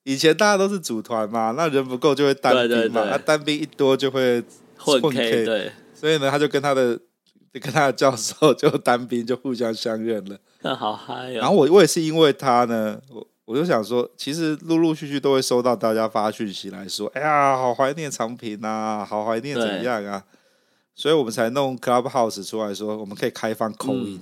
[0.04, 4.42] 以前大家都是组团嘛，那人不够就会单兵嘛，那单兵一多就会
[4.78, 6.98] 混 K，对，所以呢，他就跟他的
[7.52, 11.34] 跟他的教授就单兵就互相相认了，那好嗨哦。
[11.34, 20.24] 然后我我也是因为他呢，我我就想说，其实陆陆续续都会收到大家发讯息来说，哎呀，好怀念长平啊，好怀念怎样啊。
[20.94, 24.20] 所以我们才弄 Clubhouse 出来说，我们可以开放 in，嗯、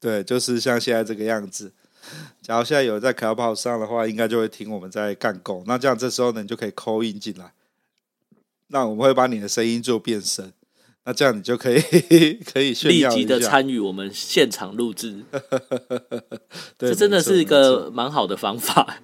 [0.00, 1.72] 对，就是像现在这个样子。
[2.42, 5.62] 假如现在有人在 Clubhouse 上的话，应该就会听我们在干够。
[5.66, 7.52] 那这样这时候呢，你就可以 call in 进来。
[8.68, 10.52] 那我们会把你的声音做变声，
[11.04, 11.80] 那这样你就可以
[12.52, 15.24] 可以炫耀一下，立即的参与我们现场录制。
[16.78, 18.98] 对， 这真的是一个蛮好的方法。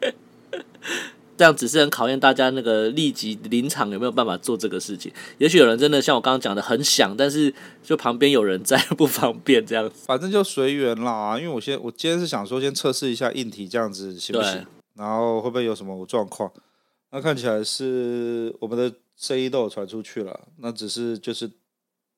[1.37, 5.13] 这样只是很考验大家那个立即临场有没有办法做这个事情。
[5.39, 9.95] 也许有人真的像我刚刚讲的很想，但是就旁边有人在不方便这样子。
[10.07, 16.51] 反正就随缘啦，因为我先我今天是想说先测试一下硬体这样子行不行，然后会不会有什么状况？
[17.11, 21.51] 那看起来是我们的声音都有传出去了，那只是就是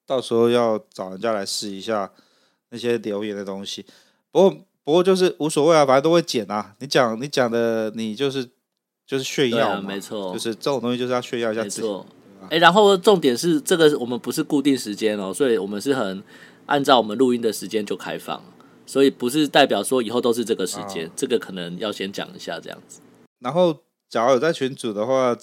[0.07, 2.11] 到时候要找人家来试一下
[2.71, 3.85] 那些留言的东西。
[4.31, 6.75] 不过不过就是无所谓啊，反正都会剪啊。
[6.79, 8.49] 你讲你讲的你就是。
[9.09, 11.81] 就是炫耀嘛，没错，就是这种东西就是要炫耀一下自己。
[11.81, 12.07] 没错，
[12.43, 16.23] 哎、欸，然后重点是这个我们不是固定时间哦，所以我们是很
[16.67, 18.43] 按照我们录音的时间就开放，
[18.85, 23.01] 所以不是代表说以后都是这个时间，哦、这个可能要先讲一下这样子。
[23.41, 23.75] 然后，
[24.11, 25.35] 假如有在群组的话，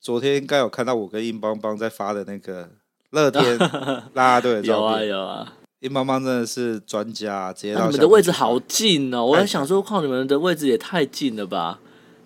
[0.00, 2.68] 昨天应该有看到我跟硬邦邦在发的那个
[3.10, 3.56] 乐天
[4.12, 11.78] 啦啦队的照片，有啊有啊，硬邦邦真的是专家，直接到、啊、你们的位置好近哦，我在想说，靠，你们的位置也太近了吧。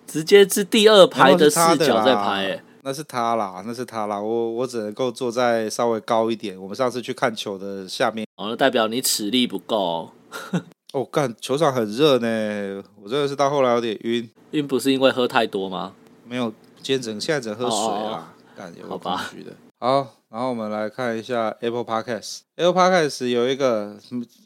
[0.09, 6.59] 直接是第二排的视角在拍，欸，那是他啦，那是他啦，我我只能够坐在稍微高一点。
[6.59, 10.11] 我们上次去看球的下面，哦，那代表你体力不够。
[10.93, 14.27] 哦，干，球场很热呢，我真的是到后来有点晕。
[14.51, 15.93] 晕不是因为喝太多吗？
[16.25, 17.77] 没有，今天整现在只喝水
[18.09, 18.33] 啦。
[18.57, 19.31] 干，好吧。
[19.79, 22.39] 好，然后我们来看一下 Apple Podcast。
[22.55, 23.95] Apple Podcast 有一个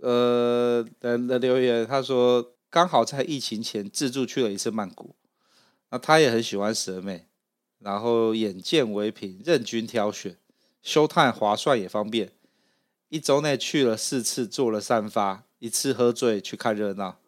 [0.01, 5.15] 呃人的留言，他说刚好在疫情前自助去了一次曼谷，
[5.93, 7.27] 那他也很喜欢蛇美，
[7.77, 10.35] 然后眼见为凭，任君挑选，
[10.81, 12.31] 休探划算也方便，
[13.09, 17.19] 一周内去了四次，做了三发，一次喝醉去看热闹。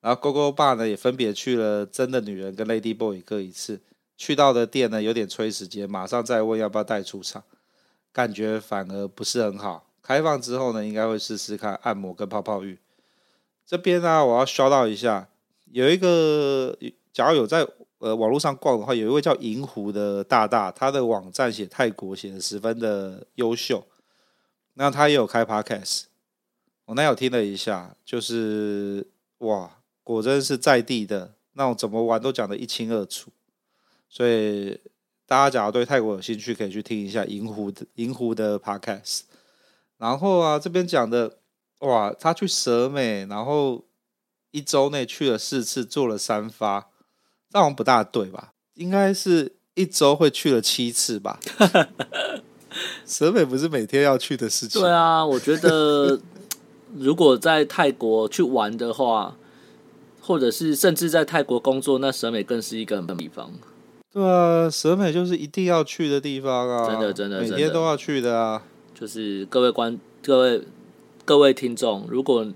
[0.00, 3.80] 然后勾勾爸呢也分别去了真的女人跟 Lady Boy 各一次，
[4.16, 7.44] 去到的店呢有点催时间，马上再问要不要带出场，
[8.12, 9.88] 感觉反而不是很好。
[10.02, 12.80] 开放之后呢，应该会试试看按摩跟泡泡浴。
[13.64, 15.28] 这边呢，我要 shout out 一下，
[15.70, 16.76] 有一个
[17.12, 17.64] 假如有在
[17.98, 23.86] 呃网络上逛的话，有一位叫银狐的大大，他的网站写泰国写的十分的优秀。
[24.74, 26.04] 那他也有开 podcast，
[26.84, 29.06] 我那有听了一下，就是
[29.38, 29.74] 哇。
[30.04, 33.30] 果真是在地的那种，怎么玩都讲得一清二楚，
[34.08, 34.80] 所以
[35.26, 39.24] 大家假如对泰国有兴趣，可以去听一下银狐的银狐的 podcast。
[39.98, 41.40] 然后啊，这边讲的
[41.80, 43.84] 哇，他去蛇美，然后
[44.50, 46.88] 一周内去了四次，做了三发，
[47.50, 48.52] 这好像不大对吧？
[48.74, 51.38] 应该是一周会去了七次吧？
[53.06, 54.80] 蛇美不是每天要去的事情。
[54.80, 56.20] 对啊，我觉得
[56.96, 59.36] 如果在泰国去玩的话。
[60.20, 63.50] 或者是甚至在泰国工作，那蛇美更是一个很地方。
[64.12, 66.86] 对啊，蛇美就是一定要去的地方啊！
[66.86, 68.62] 真的，真的，每天都要去的啊！
[68.94, 70.62] 就是各位观、各位
[71.24, 72.46] 各位听众，如果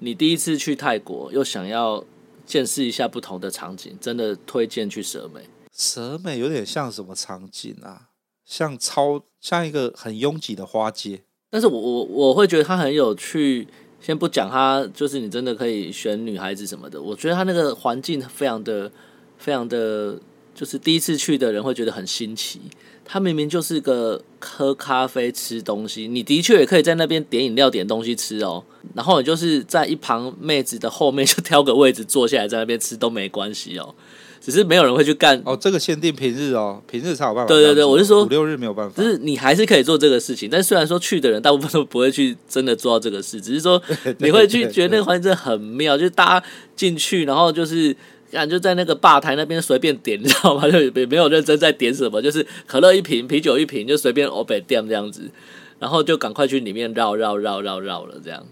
[0.00, 2.04] 你第一次去泰国，又想要
[2.44, 5.42] 见识一下不同的场景，真的推荐去蛇美。
[5.72, 8.10] 蛇美有点像什么场景啊？
[8.44, 13.66] 像超像一个很拥挤的花街，但是我我我会觉得它很有趣。
[14.00, 17.00] 先不讲它，就是你真的可以选女孩子什么的。
[17.00, 18.92] 我觉得它那个环境非常的、
[19.38, 20.20] 非常的，
[20.54, 22.60] 就是第一次去的人会觉得很新奇。
[23.04, 28.64] 他明明就是个喝咖啡、吃东西，你的确也可以在那边点饮料、点东西吃哦。
[28.94, 33.94] 然后你就是在一旁妹子的后面就挑个位置坐下来，在那边吃都没关系哦。
[34.40, 37.48] 只是没有人会去干哦，这个限定平日哦，平日才有办法。
[37.48, 39.02] 对对对，我是说五六日没有办法。
[39.02, 43.82] 就是你还是可以做这个事情，但虽然说去的人大部分都不会去真的做到这个事，只是说
[44.20, 47.96] 你会去觉得那个环境真的很妙，就是大家进去，然后就是
[48.34, 50.68] 感就在那个吧台那边随便点，你知道吗？
[50.70, 55.30] 就也没有认真在点什么，就是可乐一瓶，啤酒一瓶，就随便欧北店这样子，
[55.78, 58.44] 然后就赶快去里面绕绕绕绕绕了这样。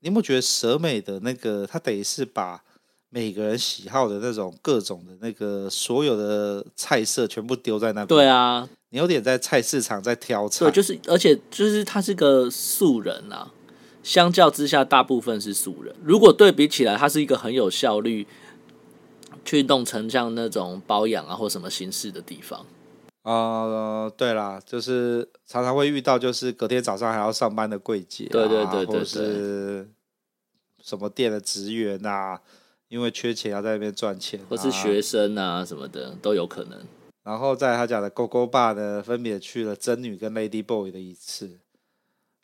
[0.00, 2.62] 你有没有觉得蛇美的那个，他等于是把。
[3.10, 8.06] 每个人喜好的那种各种的那个所有的菜色全部丢在那边。
[8.06, 10.66] 对啊，你有点在菜市场在挑菜。
[10.66, 13.50] 对，就是而且就是他是个素人啊，
[14.02, 15.94] 相较之下大部分是素人。
[16.04, 18.26] 如果对比起来，他是一个很有效率
[19.48, 22.66] 去弄成像那种包养啊或什么形式的地方。
[23.22, 29.88] 呃，对啦，就是常常会遇到，就是隔天早上还要上班的柜姐，对对对对，或是
[30.82, 32.42] 什么店的职员啊。
[32.88, 36.78] 因为缺钱要在那边赚钱，或是学生啊什么的都有可能。
[37.22, 41.58] 然后在他讲的 GoGo Bar 呢，分别去了真女跟 Lady Boy 的一次。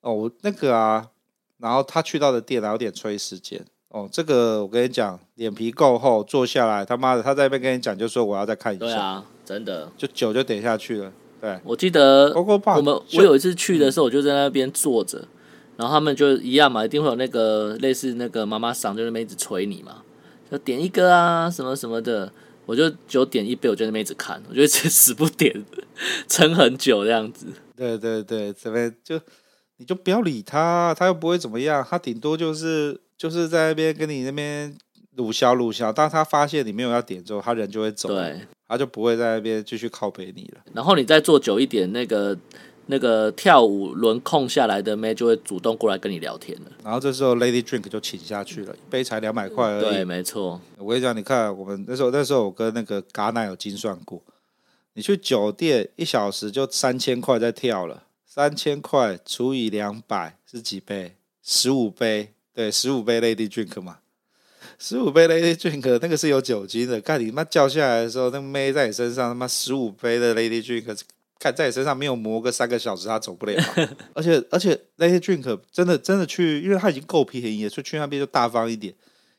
[0.01, 1.11] 哦，那个啊，
[1.59, 3.67] 然后他去到的店还有点催时间。
[3.95, 8.85] 哦，这个我跟你讲，脸皮够厚，坐下来他妈的他在那边跟你讲，就说我要再看一下。
[8.85, 11.13] 对啊，真的，就酒就点下去了。
[11.41, 12.43] 对，我记得我
[12.83, 15.29] 们我有一次去的时候，我就在那边坐着，嗯，
[15.77, 20.03] 然后他们就一样嘛，一定会有那个类似那个妈妈桑，就那边一直催你嘛。
[20.51, 22.33] 就点一个啊，什么什么的，
[22.67, 25.65] 我就九点一杯，我就那边一直看，我就 死不点，
[26.27, 27.47] 撑很久这样子。
[27.77, 29.21] 对对对，这边就
[29.77, 34.77] 你就不要理他，他又不会怎么样，他顶多就是就是在那边跟你那边
[35.17, 40.61] 鲁小鲁小，当他发现你没有要点之后，他人就会走，对，他就不会在那边继续靠北你了。
[40.73, 42.39] 然后你再坐久一点，那个。
[42.87, 49.85] 那个跳舞轮空下来的妹就会主动过来跟你聊天了，然后这时候 Lady Drink 就请下去了，一杯才两百块而已。
[49.85, 50.61] 对，没错。
[50.77, 54.23] 我跟你讲，你看我们那时候，那时候我跟那个嘎奶有精算过，
[54.93, 61.17] 你去酒店一小时就三千块在跳了，三千块除以两百是几杯？
[61.43, 63.99] 十五杯，对，十五杯 Lady Drink 嘛，
[64.79, 71.01] 十五杯 Lady Drink 那个是有酒精的，看你妈叫下来的时候，那个妹在你身上，他妈十五杯的 Lady Drink。
[71.37, 73.63] 看在你身上没有磨个三个小时，他走不了。
[74.15, 78.95] 而且而且 Lady Drink 真的真的去，因为他已经够便宜了，所以去那边就大方一点。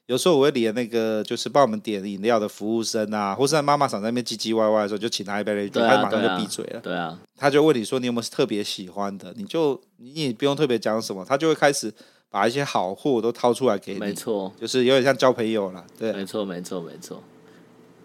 [0.06, 6.80] 有时候我会连那个就是帮我们点饮料的服务生啊，或是在妈妈嗓在那边唧唧歪歪的时候，就请他一杯 Lady Drink，他马上就闭嘴了。
[6.82, 11.91] 对啊，他就问你说你有没有特别喜欢的，你就你也不用特别讲什么，他就会开始
[12.35, 13.99] 把一些好货都掏出来给你。
[13.99, 15.85] 没错，就是有点像交朋友了。
[15.97, 17.23] 对，没错没错没错。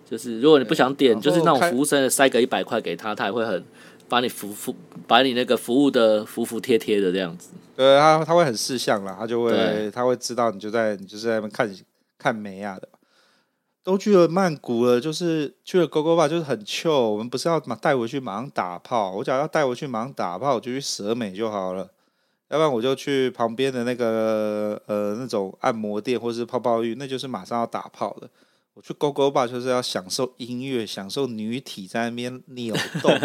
[0.09, 3.65] 就是如果你不想点，就是那种服务生塞个一百块给他，他也会很。
[4.09, 4.75] 把你服服，
[5.07, 7.51] 把你那个服务的服服帖帖的这样子。
[7.77, 11.73] 对，他他会很识相啦，他就会他会知道你就在你就是在那边看
[12.19, 12.89] 看美亚的。
[13.85, 16.91] 都去了曼谷了，就是去了 Gogo Bar，就是很 chill。
[16.91, 21.89] 我们不是要马带回去马上打炮，我假如要带回去马上打炮，我就去蛇美就好了。
[22.51, 28.29] 要不然我就去旁边的那个呃那种按摩店或是泡泡浴，那就是马上要打泡了。
[28.75, 33.13] 我去 Gogo Bar 就是要享受音乐，享受女体在那边扭动。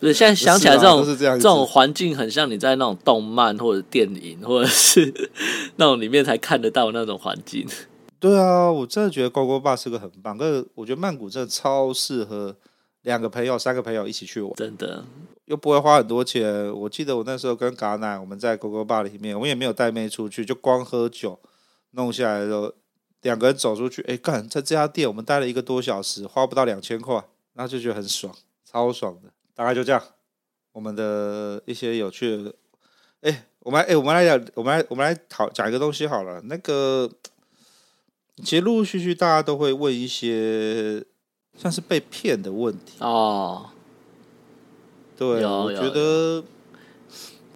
[0.00, 5.30] 不是，现在想起来这种 这，这种环境很像你在那种动漫或者电影或者是
[5.76, 7.64] 那种里面才看得到那种环境。
[8.18, 12.56] 对啊，我真的觉得 Gogo 是个很棒，可是我觉得曼谷真的超适合
[13.02, 15.04] 两个朋友、三个朋友一起去玩，真的。
[15.46, 16.72] 又不会花很多钱。
[16.72, 21.38] 我记得我那时候跟嘎奶，我们在 Gogo Bar 里面，我们也没有带妹出去，就光喝酒，
[21.92, 22.72] 弄下来的时候，
[23.22, 27.14] 两个人走出去，哎，干，在这家店我们待了一个多小时，花不到两千块，
[27.54, 29.30] 然后就觉得很爽，超爽的。
[29.54, 30.02] 大概就这样，
[30.72, 32.54] 我们的一些有趣的，
[33.20, 36.40] 哎，我们，哎，我们来讲，我们来，我们来讨讲一个东西好了。
[36.44, 37.10] 那个，
[38.36, 41.04] 其实陆陆续续大家都会问一些
[41.56, 43.70] 像是被骗的问题哦。
[45.22, 46.42] 对，我觉得，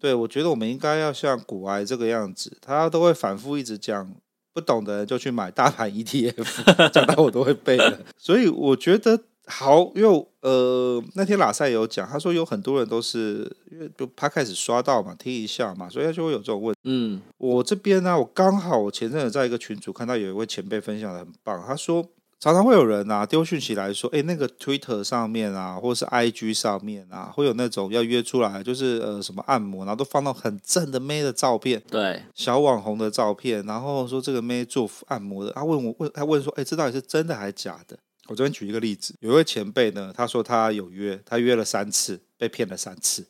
[0.01, 4.09] 对，我觉得我们应该要像股癌这个样子，他都会反复一直讲，
[4.53, 8.01] 不懂的人就去买大盘 ETF，讲到我都会背的。
[8.17, 16.81] 所以我觉得好，因为呃那天拉塞有讲，他说有很多人都是因为就他开始刷到嘛，听一下嘛，所以他就会有这种问题。
[16.85, 22.07] 嗯，我这边呢、啊，我刚好我前阵子在一个群组看到有一位前辈分享的很棒，他说。
[22.39, 37.97] 常常会有人啊丢讯息来说，哎，那个 Twitter 上面啊，或者是 IG 上面啊，会有那种要约出来，就是呃什么按摩，然后都放到很正的妹的照片，对，小网红的照片，然后说这个妹做按摩的，他问我问他问说，哎，这到底是真的还是假的？
[38.29, 43.25] 我这边举一个例子，有一位前辈呢，他说他有约，他约了三次，被骗了三次，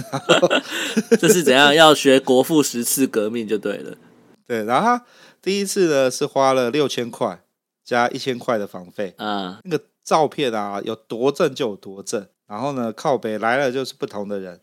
[1.20, 1.74] 这是怎样？
[1.74, 3.98] 要学国父十次革命就对了，
[4.46, 5.04] 对，然后他
[5.42, 7.42] 第一次呢是花了六千块。
[7.90, 12.24] 加一千块的房费，嗯，那个照片啊，有多正就有多正。
[12.46, 14.60] 然后呢，靠北来了就是不同的人。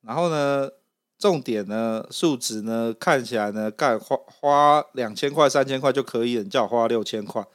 [0.00, 0.68] 然后呢，
[1.16, 7.46] 重点呢，数值呢，看起来呢，干花花两千块、三千块就可以了，你叫我花六千块，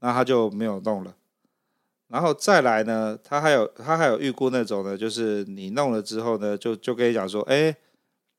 [0.00, 1.14] 那他就没有弄了。
[2.08, 7.74] 然后再来呢，他还有他还有预估那种呢，就是你弄了之后呢，就就跟你讲说，哎，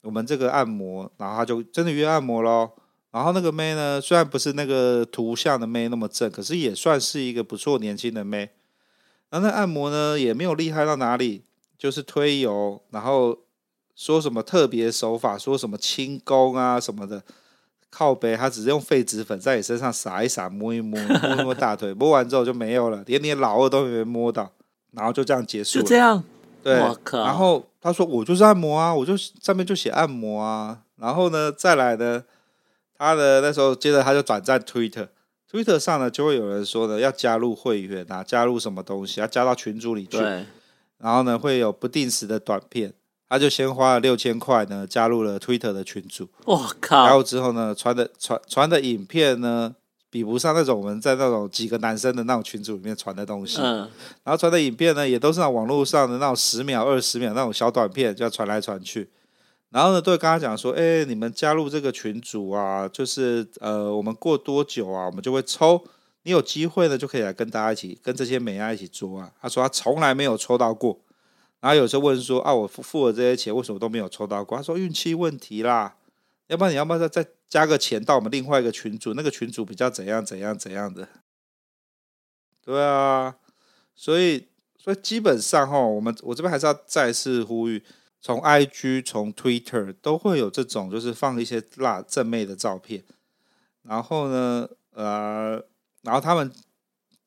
[0.03, 2.75] 我们这个按摩，然后他就真的约按摩咯。
[3.11, 8.49] 然后那个妹呢，虽然不是那个图像的妹那么正，可是也算是一个不错年轻的妹。
[9.29, 11.43] 然后那按摩呢，也没有厉害到哪里，
[11.77, 13.37] 就是推油，然后
[13.95, 17.21] 说什么特别手法，说什么轻功啊什么的，
[17.89, 24.49] 靠背，他只是用痱子粉在你身上撒一撒，摸一摸， 摸一摸大腿，摸完之后就没有了，连你老二都没摸到，
[24.91, 25.83] 然后就这样结束了。
[25.83, 26.23] 就这样，
[26.63, 26.75] 对，
[27.11, 32.23] 然后他说我就是按摩啊，我就上面就写按摩啊，然后呢再来呢。
[33.01, 40.19] 他的那时候，接着他就转战 Twitter，Twitter 上呢就会有人说呢，要加入会员啊，加入什么东西，要加到群组里去。
[40.19, 40.45] 对。
[40.99, 42.93] 然后呢，会有不定时的短片，
[43.27, 46.29] 他就先花了六千块呢，加入了 Twitter 的群组。
[46.45, 47.05] 我靠！
[47.07, 49.73] 然后之后呢，传的传传的影片呢，
[50.11, 53.59] 比不上那种我们在那种几个男生的那种群组里面传的东西。
[53.59, 53.89] 嗯。
[54.23, 59.09] 然后传的影片呢，也都是那网络上的那种十秒、二十秒那种小短片，就要传来传去。
[59.71, 65.81] 然后呢，都会跟他讲说，哎，你们加入这个群组啊，就是呃，我们过多久啊，我们就会抽，
[66.23, 69.31] 你有机会呢，就可以来跟大家一起，跟这些美亚一起做啊。
[69.41, 70.99] 他说他从来没有抽到过，
[71.61, 74.57] 然后有时候问说，啊，我付付了这些钱，为什么都没有抽到过？
[74.57, 75.95] 他说运气问题啦，
[76.47, 81.07] 要不然你要不要再再加个钱到我们另外一个群组，那个群组比较怎样怎样怎样的？
[82.65, 83.37] 对啊，
[83.95, 87.81] 所以所以基本上哈，我们我这边还是要再次呼吁。
[88.21, 93.03] 从 IG、从 Twitter 都会有这种，就是放一些辣正妹的照片，
[93.81, 95.53] 然后呢，呃，
[96.03, 96.51] 然后他们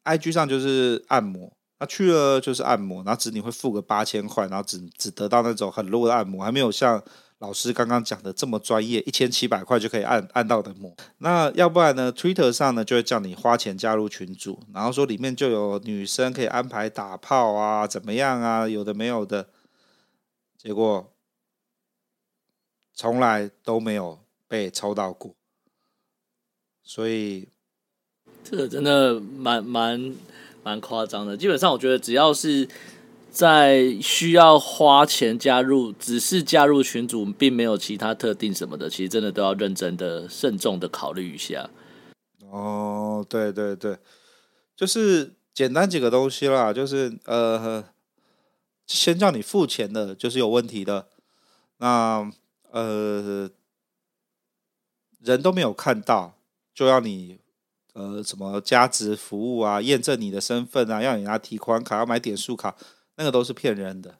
[0.04, 7.02] IG 上就是按摩，那去了就是按摩，然后只你会付个八千块，然后只只得到那种很 low 的按摩，还没有像
[7.38, 10.94] 老师刚刚讲的这么专业，一千七百块就可以按按到的摩。
[11.18, 19.48] 那要不然呢，Twitter 上呢就会叫你花钱加入群组，然后说里面就有女生可以安排打炮啊，怎么样啊，有的没有的。
[20.64, 21.12] 结果
[22.94, 25.34] 从来都没有被抽到过，
[26.82, 27.50] 所以
[28.42, 30.14] 这个真的蛮蛮
[30.62, 31.36] 蛮夸张的。
[31.36, 32.66] 基本上，我觉得只要是
[33.30, 41.68] 在需要花钱加入，只是加入群组，并没有其他特定什么的，其实真的都要认真的、慎重的考虑一下。
[42.50, 43.98] 哦，对对对，
[44.74, 47.84] 就是简单几个东西啦，就是呃，
[48.86, 51.08] 先叫你付钱的，就是有问题的。
[51.78, 52.30] 那
[52.70, 53.50] 呃，
[55.20, 56.34] 人都没有看到，
[56.74, 57.38] 就要你
[57.94, 62.76] 呃什么加值服务啊，验证你的身份啊，要你拿提款卡，要买点数卡，
[63.16, 64.16] 那个都是骗人的。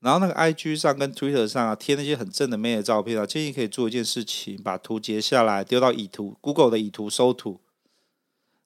[0.00, 7.60] 然后那个 IG 上跟 Twitter 上啊，贴那些很正的妹的照片啊，建议可以做一件事情，把图截下来丢到以图 Google 的以图搜图，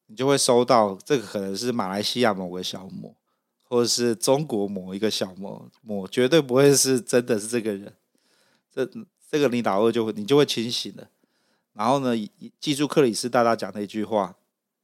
[0.06, 3.14] 你就会收到这个可能是马来西亚某个小模，
[3.68, 7.92] 或者是中国某一个小模模，绝对不会是真的是这个人。
[8.74, 8.88] 这
[9.30, 11.08] 这个你老二就会你就会清醒了。
[11.74, 12.14] 然后呢，
[12.58, 14.34] 记住克里斯大大讲的一句话：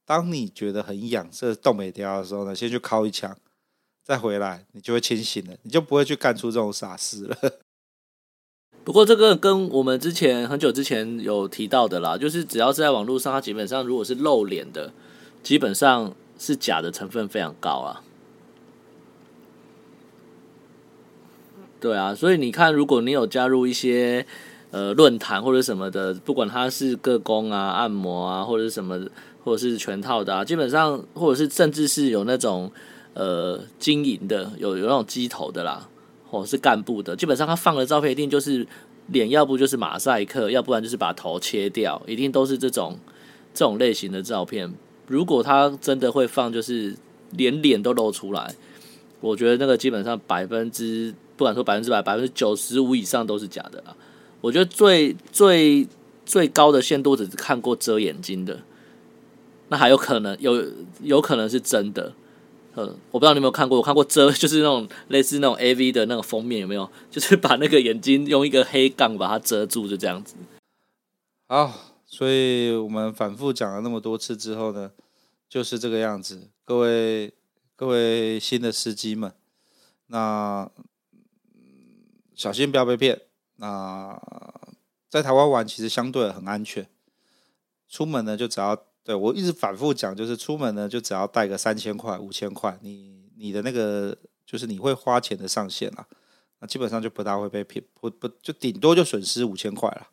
[0.05, 3.37] 当你觉得很痒，这动没掉的时候呢，先去敲一枪。
[4.05, 7.37] 再回来，你就会清醒了，你就不会去干出这种傻事了。
[8.85, 14.93] 不过这个跟我们之前很久之前有提到的啦，就是只要是在网络上，它基本上如果是露脸的，
[15.43, 18.04] 基本上是假的成分非常高啊。
[21.85, 24.25] 对啊，所以你看，如果你有加入一些
[24.71, 28.99] 呃论坛或者什么的，不管它是个工啊、按摩啊，或者是什么，
[29.45, 32.73] 或者是全套的啊，基本上或者是甚至是有那种。
[33.17, 35.89] 呃，经营的有有那种鸡头的啦，
[36.29, 38.67] 或者是干部的，基本上他放的照片一定就是
[39.07, 42.99] 脸，要不就是马赛克，要不然就是把头切掉，一定都是这种
[43.55, 44.75] 这种类型的照片。
[45.07, 46.97] 如果他真的会放，就是
[47.31, 48.53] 连脸都露出来，
[49.21, 53.97] 我觉得那个基本上百分之不敢说百分之百，百分之九十五以上都是假的啦。
[54.41, 55.87] 我觉得最最
[56.27, 58.61] 最高的限度只是看过遮眼睛的，
[59.69, 60.65] 那还有可能有
[61.03, 62.13] 有可能是真的。
[62.75, 66.91] 呃，我不知道你有没有看过，我看过遮， 就是那种类似那种 AV 的那个封面，有没有？
[67.09, 70.35] 就是把那个眼睛用一个黑杠把它遮住，就这样子。
[71.47, 71.73] 好，
[72.05, 74.91] 所以我们反复讲了那么多次之后呢，
[75.49, 76.51] 就是这个样子。
[76.65, 77.33] 各位
[77.77, 79.33] 各位新的司机们，
[80.09, 80.69] 那
[82.35, 83.21] 小心不要被骗。
[83.57, 84.21] 那
[85.09, 86.89] 在台湾玩其实相对很安全，
[87.89, 88.85] 出门呢就只要。
[89.07, 94.17] 对，我一直反复讲，就是出门呢，就只要带个三千块、五千块，你你的那个
[94.47, 96.07] 就是你会花钱的上限啦，
[96.61, 100.09] 那基本上就不大会被骗，不不就顶多就损失五千块了，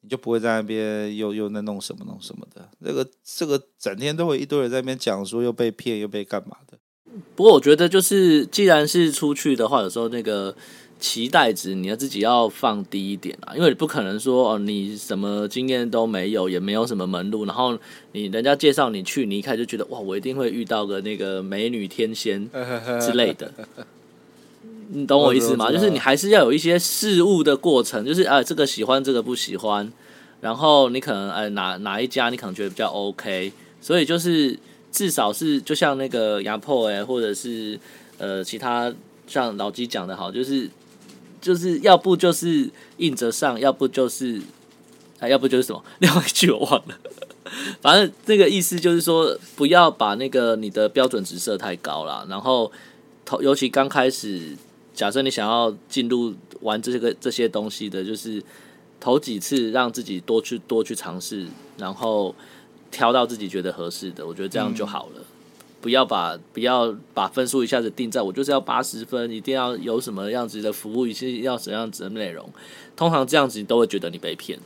[0.00, 6.76] 你就不会在那边又又那弄什么弄什么的，那个这个整天都会一堆人在那边讲说又被骗又被干嘛的。
[7.36, 10.56] 不过我觉得就是既然是出去的话，有时候那个。
[10.98, 17.78] 期待值你要自己要放低一点啊，因为你不可能说哦，你什么经验都没有，也没有什么门路，然后
[18.12, 22.48] 你人家介绍你去，你一开始就觉得哇，我一定会遇到个那个美女天仙
[23.00, 23.52] 之类的，
[24.88, 25.70] 你懂我意思吗？
[25.70, 29.92] 就是你还是要有一些事物的过程，就是啊，这个喜欢，这个不喜欢，
[30.40, 34.58] 然后你可能哎哪哪一家你可能觉得比较 OK，所以就是
[34.90, 37.78] 至少是就像那个牙破哎，或者是
[38.18, 38.92] 呃其他
[39.28, 40.68] 像老鸡讲的好，就是。
[41.40, 44.40] 就是要不就是硬着上，要不就是
[45.18, 45.82] 啊，要不就是什么？
[46.00, 46.98] 另外一句我忘了。
[47.80, 52.26] 反正这个意思就是说，不要把那个你的标准值设太高了。
[52.28, 52.70] 然后
[53.24, 54.56] 头，尤其刚开始，
[54.94, 58.42] 假设你想要进入玩这个这些东西的，就是
[59.00, 61.46] 头几次让自己多去多去尝试，
[61.78, 62.34] 然后
[62.90, 65.20] 挑到自己觉得合适的，我觉得这样就好了。
[65.20, 65.24] 嗯
[65.88, 72.46] 不要把不要把分数一下子定在我就是要八十分，一定要有什么样子的服务，一定要什么样子的内容。
[72.94, 74.58] 通常这样子你都会觉得你被骗。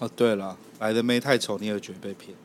[0.00, 2.36] 哦，对了，来的妹太丑，你也觉得被骗。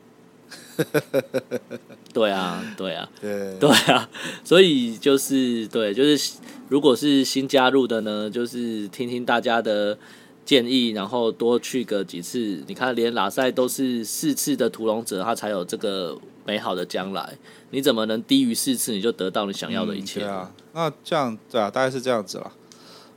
[2.14, 4.10] 对啊，对啊，对对啊，
[4.46, 6.36] 所以就是对，就是
[6.70, 9.98] 如果是新加入的呢，就是听听大家的
[10.46, 12.64] 建议，然后多去个几次。
[12.66, 17.38] 你看，连拉赛都是四次的屠龙者，他才有这个美好的将来。
[17.72, 20.20] 你怎么能低于四次你就得到你想要的一切？
[20.20, 22.52] 嗯、对啊，那这样对啊，大概是这样子了。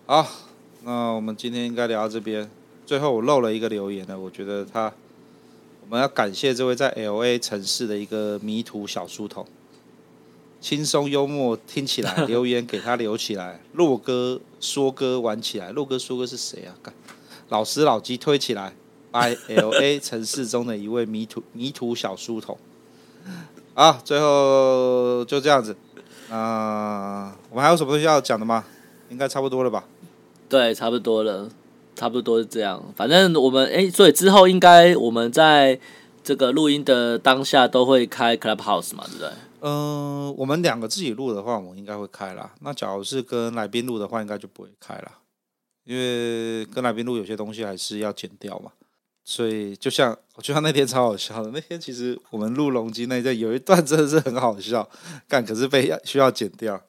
[0.07, 0.27] 好，
[0.85, 2.51] 那我们今天应该聊到这边。
[2.87, 4.93] 最后我漏了一个留言呢，我觉得他
[5.83, 9.47] 我们要感谢这位在 LA 城市的一个迷途小书童，
[10.61, 13.61] 轻松幽默听起来，留言给他留起来。
[13.73, 16.77] 洛哥说歌玩起来，洛哥说歌是谁啊？
[16.83, 16.95] 干，
[17.49, 18.75] 老师老鸡推起来
[19.11, 22.57] ，by LA 城市中的一位迷途迷途小书童。
[23.77, 25.77] 好，最后就这样子。
[26.31, 28.65] 啊、呃，我们还有什么东西要讲的吗？
[29.09, 29.85] 应该差不多了吧？
[30.49, 31.51] 对，差不多了，
[31.97, 32.81] 差不多是这样。
[32.95, 35.81] 反正我们哎，所以之后应该我们在
[36.23, 39.29] 这个录音的当下都会开 Clubhouse 嘛，对不对？
[39.61, 42.53] 嗯、呃，我们两个自己录的话，我应该会开啦。
[42.61, 45.19] 那假如是跟来宾录的话，应该就不会开啦，
[45.83, 48.71] 因为跟来宾录有些东西还是要剪掉嘛。
[49.25, 54.89] 所以就像我就像那天超好笑的，那天其实我们录龙基那一有一段真的是很好笑，
[55.29, 56.81] 干可是被需要剪掉。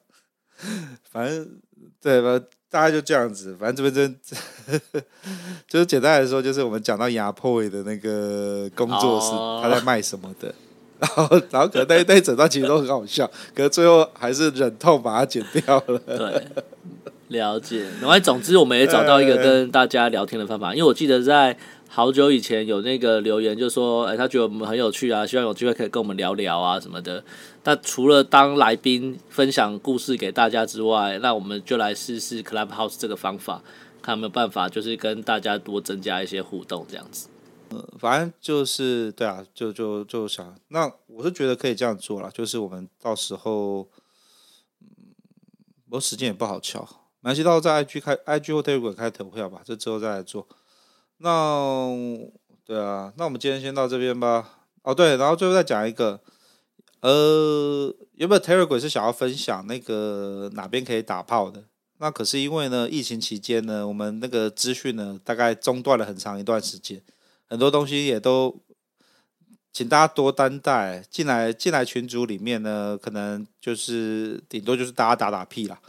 [1.10, 1.48] 反正
[2.00, 2.38] 对吧？
[2.70, 3.56] 大概就这样子。
[3.58, 5.02] 反正这边真
[5.68, 9.30] 就是简单来说，就是我们讲到牙破伟的那个工作室，
[9.62, 10.54] 他在卖什么的。
[10.98, 15.98] 然后，然后可能那那一整段其实都很好笑，可是最后还是忍痛把它剪掉了。
[16.08, 16.46] 对，
[17.28, 17.84] 了解。
[18.00, 21.56] 然后，总之我们也找到一个跟大家聊天的方法，因为我记得在
[21.96, 27.24] 好久以前有那个留言，就说，哎，他觉得我们很有趣啊，希望有机会可以跟我们聊聊啊什么的。
[27.64, 33.62] 那除了当来宾分享故事给大家之外，那我们就来试试 Clubhouse 这个方法，
[34.02, 37.28] 看有没有办法，就是跟大家多增加一些互动，这样子。
[37.70, 43.88] 嗯，反正就是对啊，就就就想，那我是觉得可以这样做了，就是我们到时候，
[44.82, 44.86] 嗯，
[45.88, 46.82] 我时间也不好敲，
[47.22, 50.46] 没关系，到在 IG 开 IG 或者推轨开投票吧，这之后再来做。
[51.18, 51.88] 那
[52.64, 54.58] 对啊，那我们今天先到这边吧。
[54.82, 56.20] 哦，对，然后最后再讲一个，
[57.00, 61.64] 呃，原本 Telegram 是想要分享那个哪边可以打炮的，
[61.98, 67.02] 那可是因为呢，疫情期间呢，我们那个资讯呢，大概中断了很长一段时间。
[67.48, 68.60] 很多东西也都，
[69.72, 71.04] 请大家多担待。
[71.10, 75.80] 进来进来群组里面呢，可能就是顶多就是大家打打屁啦。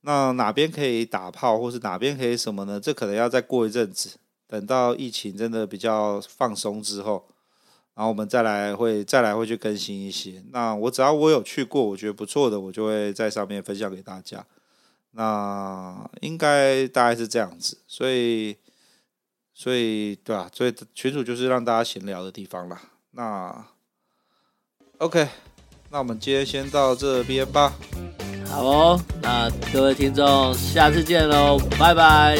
[0.00, 2.80] 那哪边可以打炮，或是哪边可以什么呢？
[2.80, 4.16] 这可能要再过一阵子，
[4.52, 7.24] 等到疫情真的比较放松之后，
[7.94, 10.44] 然后我们再来会再来会去更新一些。
[10.50, 14.44] 那我只要我有去过，我觉得不错的，我就会在上面分享给大家。
[15.12, 18.58] 那应该大概是这样子，所以。
[19.54, 22.80] 所以，对啊，所以群主就是让大家闲聊的地方啦。
[23.10, 23.66] 那
[24.96, 25.28] ，OK，
[25.90, 27.74] 那我们今天先到这边吧。
[28.46, 32.34] 好哦，那各位听众，下次见喽，拜拜，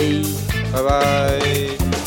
[0.72, 2.01] 拜拜。